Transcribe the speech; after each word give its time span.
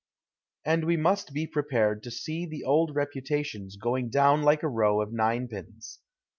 And 0.65 0.85
we 0.85 0.97
must 0.97 1.31
be 1.31 1.45
]irepared 1.45 2.01
to 2.01 2.09
see 2.09 2.47
the 2.47 2.63
old 2.63 2.95
rei)utations 2.95 3.73
going 3.79 4.09
down 4.09 4.41
like 4.41 4.63
a 4.63 4.67
row 4.67 4.99
of 4.99 5.09
nine])ins. 5.09 5.99